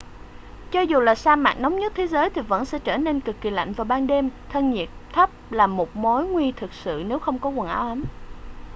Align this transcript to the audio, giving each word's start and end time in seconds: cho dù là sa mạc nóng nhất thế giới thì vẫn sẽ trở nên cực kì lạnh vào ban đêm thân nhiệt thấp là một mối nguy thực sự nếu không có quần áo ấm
cho 0.71 0.81
dù 0.81 0.99
là 0.99 1.15
sa 1.15 1.35
mạc 1.35 1.53
nóng 1.59 1.79
nhất 1.79 1.93
thế 1.95 2.07
giới 2.07 2.29
thì 2.29 2.41
vẫn 2.41 2.65
sẽ 2.65 2.79
trở 2.79 2.97
nên 2.97 3.19
cực 3.21 3.41
kì 3.41 3.49
lạnh 3.49 3.73
vào 3.73 3.85
ban 3.85 4.07
đêm 4.07 4.29
thân 4.49 4.71
nhiệt 4.71 4.89
thấp 5.13 5.29
là 5.49 5.67
một 5.67 5.95
mối 5.95 6.27
nguy 6.27 6.51
thực 6.57 6.73
sự 6.73 7.03
nếu 7.07 7.19
không 7.19 7.39
có 7.39 7.49
quần 7.49 7.67
áo 7.67 7.87
ấm 7.87 8.03